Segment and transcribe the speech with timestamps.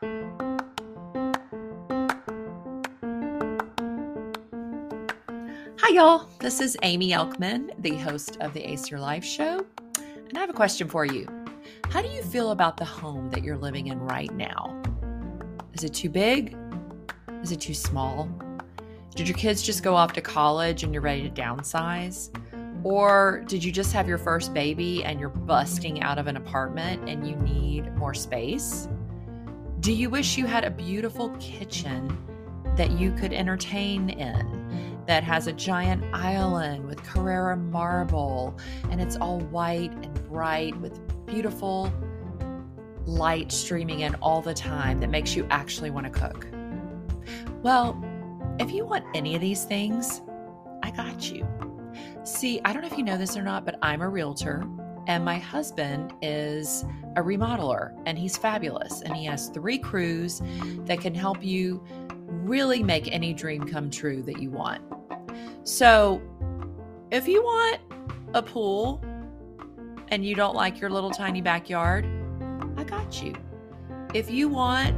[0.00, 0.28] Hi,
[5.90, 6.28] y'all.
[6.38, 9.66] This is Amy Elkman, the host of the Ace Your Life show.
[9.96, 11.26] And I have a question for you.
[11.90, 14.80] How do you feel about the home that you're living in right now?
[15.72, 16.56] Is it too big?
[17.42, 18.30] Is it too small?
[19.16, 22.30] Did your kids just go off to college and you're ready to downsize?
[22.84, 27.08] Or did you just have your first baby and you're busting out of an apartment
[27.08, 28.86] and you need more space?
[29.88, 32.14] Do you wish you had a beautiful kitchen
[32.76, 38.58] that you could entertain in that has a giant island with Carrara marble
[38.90, 41.90] and it's all white and bright with beautiful
[43.06, 46.46] light streaming in all the time that makes you actually want to cook?
[47.62, 47.98] Well,
[48.60, 50.20] if you want any of these things,
[50.82, 51.48] I got you.
[52.24, 54.68] See, I don't know if you know this or not, but I'm a realtor
[55.08, 56.84] and my husband is
[57.16, 59.00] a remodeler and he's fabulous.
[59.00, 60.42] And he has three crews
[60.84, 61.82] that can help you
[62.28, 64.82] really make any dream come true that you want.
[65.64, 66.20] So,
[67.10, 67.80] if you want
[68.34, 69.02] a pool
[70.08, 72.06] and you don't like your little tiny backyard,
[72.76, 73.34] I got you.
[74.12, 74.94] If you want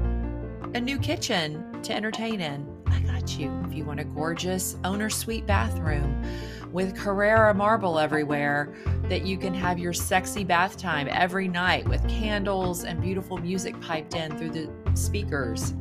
[0.74, 3.62] a new kitchen to entertain in, I got you.
[3.66, 6.24] If you want a gorgeous owner suite bathroom
[6.72, 8.72] with Carrara marble everywhere
[9.08, 13.78] that you can have your sexy bath time every night with candles and beautiful music
[13.80, 15.74] piped in through the speakers,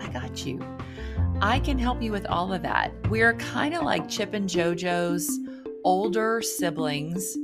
[0.00, 0.60] I got you.
[1.40, 2.92] I can help you with all of that.
[3.08, 5.38] We're kind of like Chip and JoJo's
[5.84, 7.36] older siblings,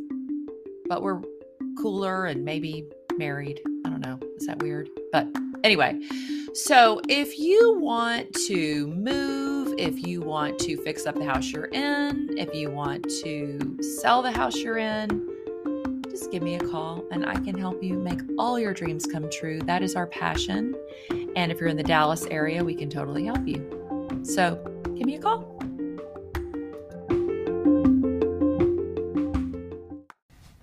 [0.89, 1.21] but we're
[1.81, 3.61] cooler and maybe married.
[3.87, 4.19] I don't know.
[4.37, 4.89] Is that weird?
[5.13, 5.29] But
[5.63, 6.01] anyway,
[6.55, 11.67] so if you want to move, if you want to fix up the house you're
[11.67, 15.63] in, if you want to sell the house you're in,
[16.09, 19.29] just give me a call and I can help you make all your dreams come
[19.31, 19.61] true.
[19.61, 20.77] That is our passion.
[21.35, 24.21] And if you're in the Dallas area, we can totally help you.
[24.23, 24.57] So
[24.97, 25.51] give me a call.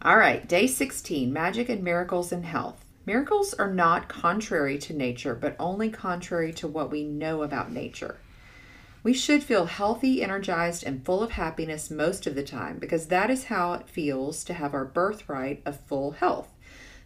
[0.03, 2.85] All right, day 16 Magic and Miracles in Health.
[3.06, 8.18] Miracles are not contrary to nature, but only contrary to what we know about nature.
[9.03, 13.31] We should feel healthy, energized, and full of happiness most of the time because that
[13.31, 16.50] is how it feels to have our birthright of full health.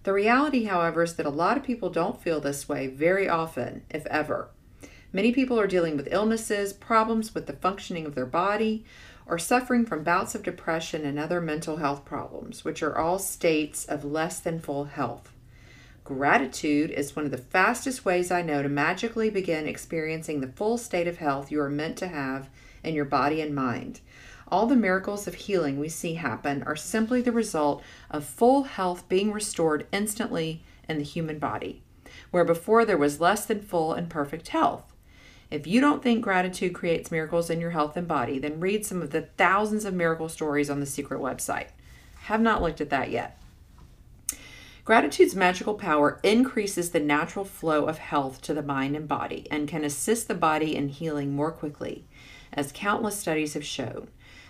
[0.04, 3.84] The reality, however, is that a lot of people don't feel this way very often,
[3.90, 4.50] if ever.
[5.14, 8.84] Many people are dealing with illnesses, problems with the functioning of their body,
[9.26, 13.86] or suffering from bouts of depression and other mental health problems, which are all states
[13.86, 15.32] of less than full health.
[16.06, 20.78] Gratitude is one of the fastest ways I know to magically begin experiencing the full
[20.78, 22.48] state of health you are meant to have
[22.84, 24.02] in your body and mind.
[24.48, 29.10] All the miracles of healing we see happen are simply the result of full health
[29.10, 31.82] being restored instantly in the human body,
[32.30, 34.94] where before there was less than full and perfect health.
[35.50, 39.02] If you don't think gratitude creates miracles in your health and body, then read some
[39.02, 41.70] of the thousands of miracle stories on the secret website.
[42.26, 43.40] Have not looked at that yet.
[44.86, 49.68] Gratitude's magical power increases the natural flow of health to the mind and body and
[49.68, 52.06] can assist the body in healing more quickly,
[52.54, 54.10] as countless studies have shown.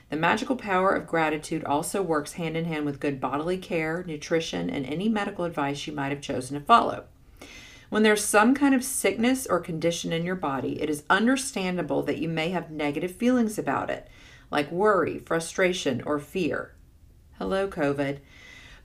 [0.10, 4.70] The magical power of gratitude also works hand in hand with good bodily care, nutrition,
[4.70, 7.06] and any medical advice you might have chosen to follow.
[7.90, 12.18] When there's some kind of sickness or condition in your body, it is understandable that
[12.18, 14.10] you may have negative feelings about it,
[14.52, 16.74] like worry, frustration, or fear.
[17.38, 18.20] Hello, COVID.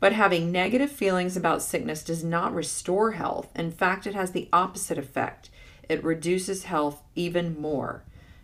[0.00, 3.48] But having negative feelings about sickness does not restore health.
[3.54, 5.50] In fact, it has the opposite effect.
[5.88, 8.02] It reduces health even more.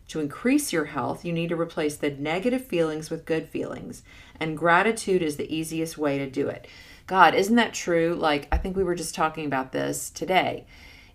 [0.08, 4.02] To increase your health, you need to replace the negative feelings with good feelings,
[4.38, 6.68] and gratitude is the easiest way to do it.
[7.06, 8.14] God, isn't that true?
[8.14, 10.66] Like, I think we were just talking about this today.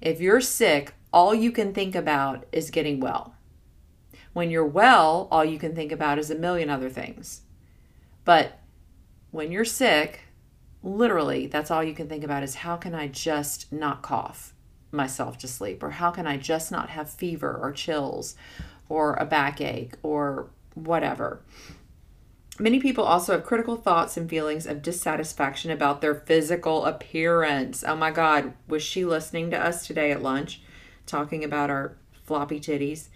[0.02, 3.36] If you're sick, all you can think about is getting well.
[4.34, 7.42] When you're well, all you can think about is a million other things.
[8.26, 8.60] But
[9.32, 10.22] when you're sick,
[10.84, 14.54] literally, that's all you can think about is how can I just not cough
[14.92, 15.84] myself to sleep?
[15.84, 18.36] Or how can I just not have fever or chills
[18.90, 21.42] or a backache or whatever?
[22.60, 27.84] Many people also have critical thoughts and feelings of dissatisfaction about their physical appearance.
[27.88, 30.62] Oh my God, was she listening to us today at lunch
[31.08, 33.08] talking about our floppy titties?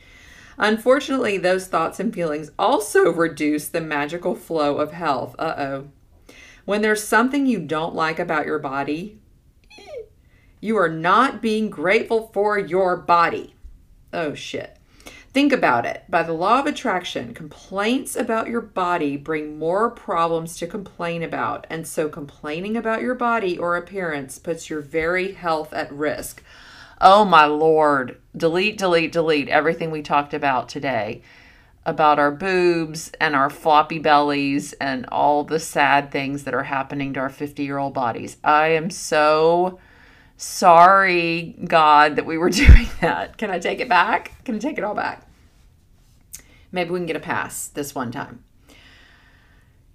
[0.58, 5.36] Unfortunately, those thoughts and feelings also reduce the magical flow of health.
[5.38, 5.88] Uh oh.
[6.66, 9.20] When there's something you don't like about your body,
[10.60, 13.54] you are not being grateful for your body.
[14.12, 14.78] Oh shit.
[15.32, 16.06] Think about it.
[16.10, 21.68] By the law of attraction, complaints about your body bring more problems to complain about.
[21.70, 26.42] And so complaining about your body or appearance puts your very health at risk.
[27.00, 28.20] Oh my lord.
[28.36, 31.22] Delete, delete, delete everything we talked about today
[31.86, 37.14] about our boobs and our floppy bellies and all the sad things that are happening
[37.14, 38.38] to our 50 year old bodies.
[38.44, 39.80] I am so
[40.38, 43.38] sorry, God, that we were doing that.
[43.38, 44.44] Can I take it back?
[44.46, 45.28] Can I take it all back?
[46.72, 48.44] Maybe we can get a pass this one time.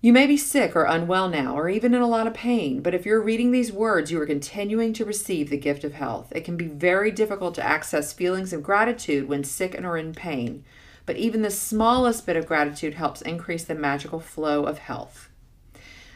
[0.03, 2.95] You may be sick or unwell now, or even in a lot of pain, but
[2.95, 6.33] if you're reading these words, you are continuing to receive the gift of health.
[6.35, 10.15] It can be very difficult to access feelings of gratitude when sick and or in
[10.15, 10.65] pain,
[11.11, 15.29] but even the smallest bit of gratitude helps increase the magical flow of health.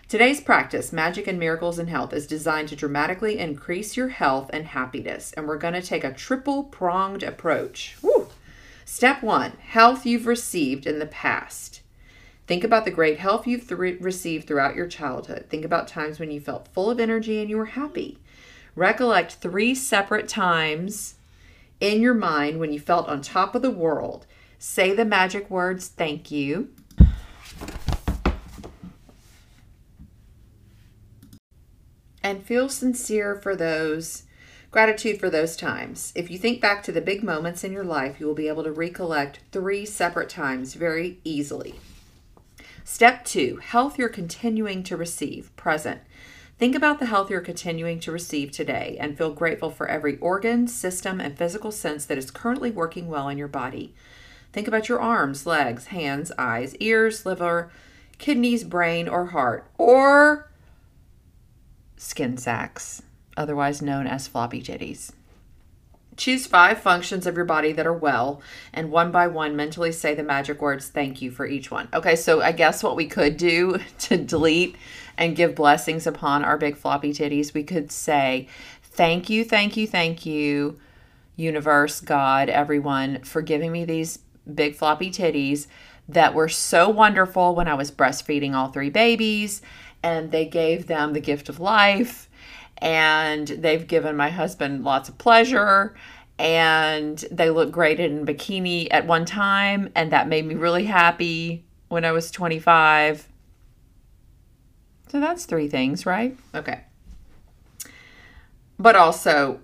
[0.06, 4.66] Today's practice, Magic and Miracles in Health, is designed to dramatically increase your health and
[4.66, 7.96] happiness, and we're going to take a triple pronged approach.
[8.02, 8.28] Woo.
[8.84, 11.80] Step one health you've received in the past.
[12.46, 15.46] Think about the great health you've th- received throughout your childhood.
[15.48, 18.18] Think about times when you felt full of energy and you were happy.
[18.76, 21.16] Recollect three separate times
[21.80, 24.24] in your mind when you felt on top of the world.
[24.66, 26.70] Say the magic words, thank you.
[32.22, 34.22] And feel sincere for those,
[34.70, 36.14] gratitude for those times.
[36.16, 38.64] If you think back to the big moments in your life, you will be able
[38.64, 41.74] to recollect three separate times very easily.
[42.84, 46.00] Step two, health you're continuing to receive, present.
[46.58, 50.66] Think about the health you're continuing to receive today and feel grateful for every organ,
[50.66, 53.94] system, and physical sense that is currently working well in your body.
[54.54, 57.72] Think about your arms, legs, hands, eyes, ears, liver,
[58.18, 60.48] kidneys, brain, or heart, or
[61.96, 63.02] skin sacs,
[63.36, 65.10] otherwise known as floppy titties.
[66.16, 68.40] Choose five functions of your body that are well,
[68.72, 71.88] and one by one, mentally say the magic words thank you for each one.
[71.92, 74.76] Okay, so I guess what we could do to delete
[75.18, 78.46] and give blessings upon our big floppy titties, we could say,
[78.84, 80.78] Thank you, thank you, thank you,
[81.34, 84.20] universe, God, everyone, for giving me these
[84.52, 85.66] big floppy titties
[86.08, 89.62] that were so wonderful when I was breastfeeding all three babies,
[90.02, 92.28] and they gave them the gift of life
[92.78, 95.94] and they've given my husband lots of pleasure
[96.38, 101.64] and they look great in bikini at one time and that made me really happy
[101.88, 103.28] when I was 25.
[105.08, 106.36] So that's three things, right?
[106.54, 106.80] Okay.
[108.78, 109.60] But also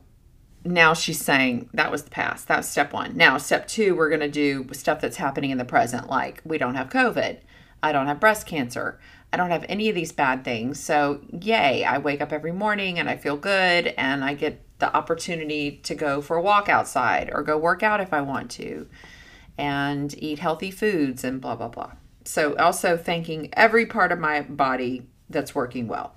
[0.64, 2.48] now she's saying that was the past.
[2.48, 3.16] That was step 1.
[3.16, 6.58] Now step 2 we're going to do stuff that's happening in the present like we
[6.58, 7.38] don't have covid.
[7.82, 8.98] I don't have breast cancer.
[9.32, 10.80] I don't have any of these bad things.
[10.80, 14.94] So, yay, I wake up every morning and I feel good and I get the
[14.94, 18.88] opportunity to go for a walk outside or go work out if I want to
[19.56, 21.92] and eat healthy foods and blah, blah, blah.
[22.24, 26.14] So, also thanking every part of my body that's working well.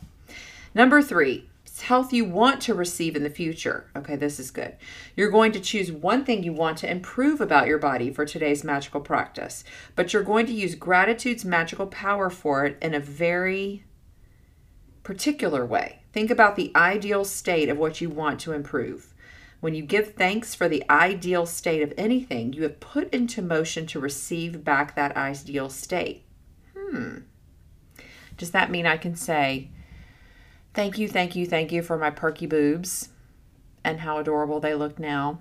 [0.73, 1.49] Number three,
[1.81, 3.89] health you want to receive in the future.
[3.95, 4.75] Okay, this is good.
[5.15, 8.63] You're going to choose one thing you want to improve about your body for today's
[8.63, 9.63] magical practice,
[9.95, 13.83] but you're going to use gratitude's magical power for it in a very
[15.03, 16.03] particular way.
[16.13, 19.13] Think about the ideal state of what you want to improve.
[19.59, 23.87] When you give thanks for the ideal state of anything, you have put into motion
[23.87, 26.25] to receive back that ideal state.
[26.77, 27.19] Hmm.
[28.37, 29.69] Does that mean I can say,
[30.73, 33.09] Thank you, thank you, thank you for my perky boobs
[33.83, 35.39] and how adorable they look now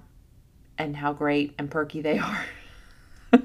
[0.76, 2.44] and how great and perky they are.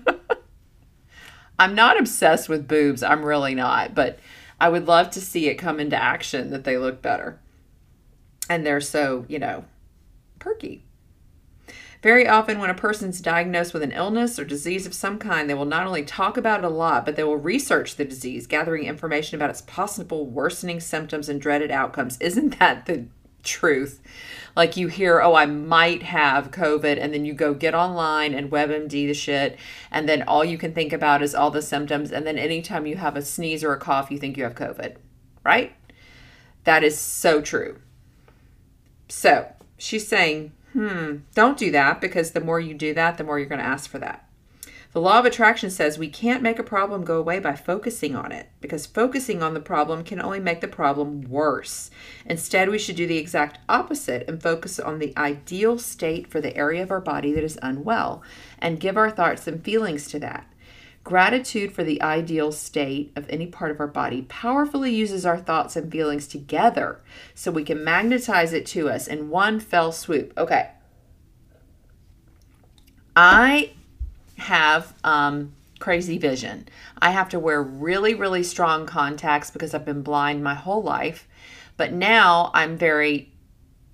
[1.60, 4.20] I'm not obsessed with boobs, I'm really not, but
[4.60, 7.39] I would love to see it come into action that they look better.
[8.50, 9.65] And they're so, you know,
[10.39, 10.84] perky.
[12.04, 15.56] Very often, when a person's diagnosed with an illness or disease of some kind, they
[15.56, 18.84] will not only talk about it a lot, but they will research the disease, gathering
[18.84, 22.18] information about its possible worsening symptoms and dreaded outcomes.
[22.22, 23.06] Isn't that the
[23.44, 24.00] truth?
[24.56, 28.51] Like you hear, oh, I might have COVID, and then you go get online and
[28.51, 29.58] WebMD the shit,
[29.92, 32.12] and then all you can think about is all the symptoms.
[32.12, 34.98] And then anytime you have a sneeze or a cough, you think you have COVID,
[35.44, 35.74] right?
[36.63, 37.80] That is so true.
[39.10, 43.39] So she's saying, Hmm, don't do that because the more you do that, the more
[43.39, 44.29] you're going to ask for that.
[44.93, 48.31] The law of attraction says we can't make a problem go away by focusing on
[48.31, 51.89] it because focusing on the problem can only make the problem worse.
[52.27, 56.55] Instead, we should do the exact opposite and focus on the ideal state for the
[56.55, 58.22] area of our body that is unwell
[58.60, 60.46] and give our thoughts and feelings to that.
[61.08, 65.78] Gratitude for the ideal state of any part of our body powerfully uses our thoughts
[65.78, 67.00] and feelings together
[67.34, 70.34] so we can magnetize it to us in one fell swoop.
[70.38, 70.70] Okay.
[73.16, 73.72] I
[74.38, 76.68] have um, crazy vision.
[77.02, 81.26] I have to wear really, really strong contacts because I've been blind my whole life.
[81.78, 83.32] But now I'm very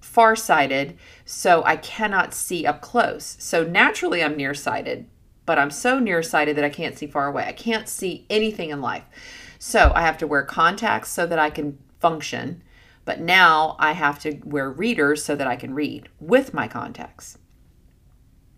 [0.01, 3.38] farsighted, so I cannot see up close.
[3.38, 5.05] So naturally, I'm nearsighted,
[5.45, 7.45] but I'm so nearsighted that I can't see far away.
[7.45, 9.05] I can't see anything in life.
[9.59, 12.63] So I have to wear contacts so that I can function.
[13.05, 17.38] But now I have to wear readers so that I can read with my contacts.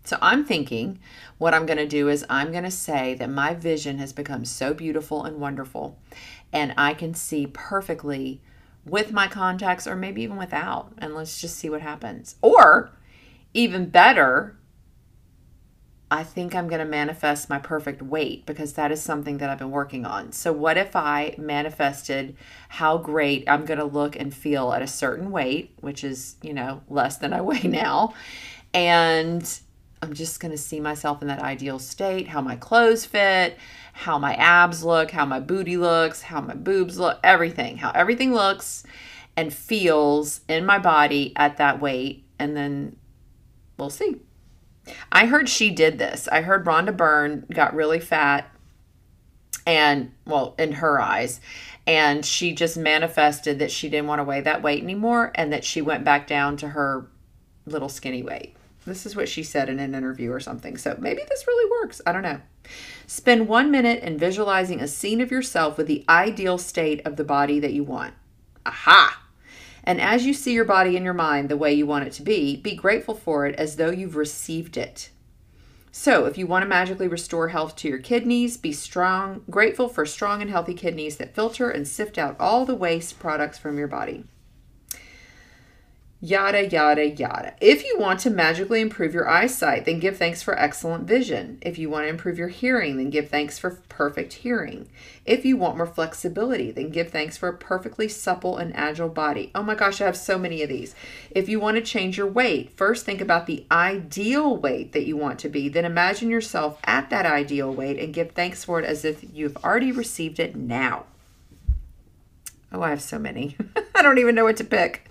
[0.04, 1.00] So I'm thinking
[1.36, 4.44] what I'm going to do is I'm going to say that my vision has become
[4.44, 5.98] so beautiful and wonderful,
[6.52, 8.40] and I can see perfectly
[8.84, 10.92] with my contacts or maybe even without.
[10.98, 12.36] And let's just see what happens.
[12.40, 12.92] Or
[13.52, 14.56] even better,
[16.08, 19.58] I think I'm going to manifest my perfect weight because that is something that I've
[19.58, 20.30] been working on.
[20.30, 22.36] So, what if I manifested
[22.68, 26.54] how great I'm going to look and feel at a certain weight, which is, you
[26.54, 28.14] know, less than I weigh now,
[28.72, 29.60] and
[30.00, 33.58] I'm just going to see myself in that ideal state, how my clothes fit,
[33.92, 38.32] how my abs look, how my booty looks, how my boobs look, everything, how everything
[38.32, 38.84] looks
[39.36, 42.24] and feels in my body at that weight.
[42.38, 42.96] And then
[43.78, 44.16] we'll see.
[45.10, 46.28] I heard she did this.
[46.28, 48.50] I heard Rhonda Byrne got really fat
[49.66, 51.40] and, well, in her eyes.
[51.86, 55.64] And she just manifested that she didn't want to weigh that weight anymore and that
[55.64, 57.06] she went back down to her
[57.64, 58.54] little skinny weight.
[58.86, 60.76] This is what she said in an interview or something.
[60.76, 62.00] So maybe this really works.
[62.06, 62.40] I don't know.
[63.06, 67.24] Spend one minute in visualizing a scene of yourself with the ideal state of the
[67.24, 68.14] body that you want.
[68.64, 69.25] Aha!
[69.86, 72.22] And as you see your body in your mind the way you want it to
[72.22, 75.10] be, be grateful for it as though you've received it.
[75.92, 80.04] So, if you want to magically restore health to your kidneys, be strong, grateful for
[80.04, 83.88] strong and healthy kidneys that filter and sift out all the waste products from your
[83.88, 84.24] body
[86.20, 87.54] yada, yada, yada.
[87.60, 91.58] If you want to magically improve your eyesight, then give thanks for excellent vision.
[91.60, 94.88] If you want to improve your hearing, then give thanks for perfect hearing.
[95.24, 99.50] If you want more flexibility, then give thanks for a perfectly supple and agile body.
[99.54, 100.94] Oh my gosh, I have so many of these.
[101.30, 105.16] If you want to change your weight, first think about the ideal weight that you
[105.16, 108.84] want to be, then imagine yourself at that ideal weight and give thanks for it
[108.84, 111.04] as if you've already received it now.
[112.72, 113.56] Oh, I have so many.
[113.94, 115.08] I don't even know what to pick.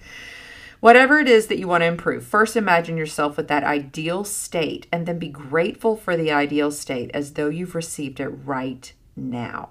[0.80, 4.88] Whatever it is that you want to improve, first imagine yourself with that ideal state
[4.92, 9.70] and then be grateful for the ideal state as though you've received it right now.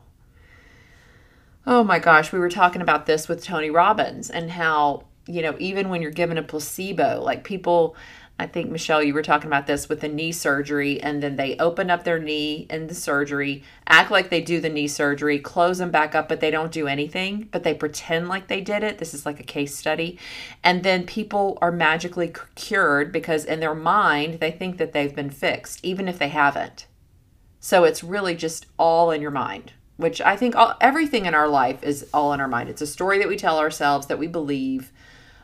[1.66, 5.56] Oh my gosh, we were talking about this with Tony Robbins and how, you know,
[5.58, 7.96] even when you're given a placebo, like people
[8.36, 11.56] I think, Michelle, you were talking about this with the knee surgery, and then they
[11.58, 15.78] open up their knee in the surgery, act like they do the knee surgery, close
[15.78, 18.98] them back up, but they don't do anything, but they pretend like they did it.
[18.98, 20.18] This is like a case study.
[20.64, 25.30] And then people are magically cured because in their mind, they think that they've been
[25.30, 26.86] fixed, even if they haven't.
[27.60, 31.48] So it's really just all in your mind, which I think all, everything in our
[31.48, 32.68] life is all in our mind.
[32.68, 34.90] It's a story that we tell ourselves that we believe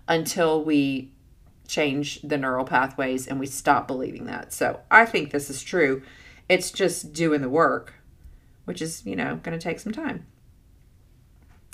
[0.08, 1.12] until we
[1.70, 4.52] change the neural pathways and we stop believing that.
[4.52, 6.02] So I think this is true.
[6.48, 7.94] It's just doing the work,
[8.64, 10.26] which is, you know, going to take some time.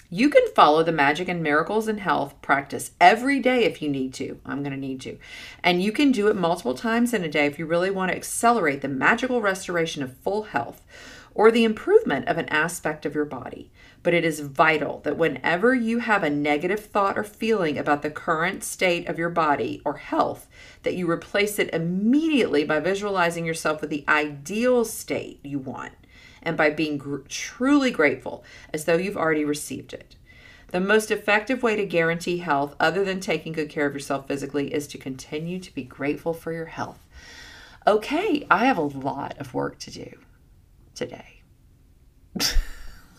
[0.08, 4.14] You can follow the magic and miracles in health practice every day if you need
[4.14, 4.38] to.
[4.46, 5.18] I'm going to need to.
[5.64, 8.16] And you can do it multiple times in a day if you really want to
[8.16, 10.84] accelerate the magical restoration of full health
[11.36, 13.70] or the improvement of an aspect of your body
[14.06, 18.08] but it is vital that whenever you have a negative thought or feeling about the
[18.08, 20.46] current state of your body or health,
[20.84, 25.94] that you replace it immediately by visualizing yourself with the ideal state you want
[26.40, 30.14] and by being gr- truly grateful as though you've already received it.
[30.68, 34.72] The most effective way to guarantee health, other than taking good care of yourself physically,
[34.72, 37.00] is to continue to be grateful for your health.
[37.88, 40.16] Okay, I have a lot of work to do
[40.96, 41.42] today.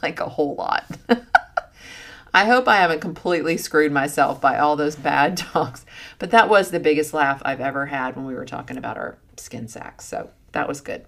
[0.04, 0.86] like a whole lot.
[2.34, 5.86] I hope I haven't completely screwed myself by all those bad talks,
[6.20, 9.18] but that was the biggest laugh I've ever had when we were talking about our
[9.38, 10.06] skin sacks.
[10.06, 11.06] So that was good.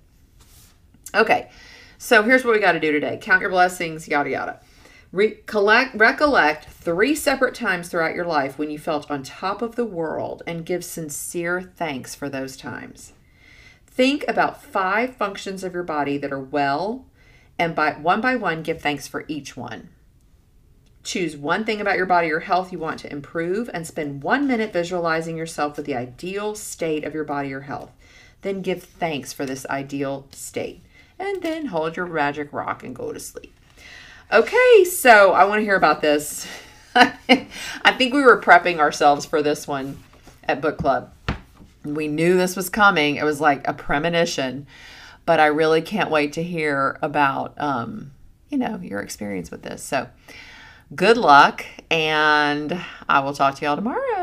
[1.14, 1.50] Okay,
[1.98, 4.60] so here's what we got to do today count your blessings, yada yada.
[5.12, 9.86] Recollect, recollect three separate times throughout your life when you felt on top of the
[9.86, 13.14] world and give sincere thanks for those times.
[14.00, 17.06] Think about five functions of your body that are well
[17.58, 19.90] and by one by one give thanks for each one.
[21.04, 24.48] Choose one thing about your body or health you want to improve and spend 1
[24.48, 27.92] minute visualizing yourself with the ideal state of your body or health.
[28.42, 30.82] Then give thanks for this ideal state.
[31.20, 33.54] And then hold your magic rock and go to sleep.
[34.32, 36.48] Okay, so I want to hear about this.
[36.96, 37.18] I
[37.98, 40.02] think we were prepping ourselves for this one
[40.46, 41.12] at book club.
[41.84, 43.16] We knew this was coming.
[43.16, 44.68] It was like a premonition
[45.30, 48.14] but I really can't wait to hear about, um,
[48.50, 49.84] you know, your experience with this.
[49.84, 50.08] So
[50.96, 54.19] good luck, and I will talk to y'all tomorrow.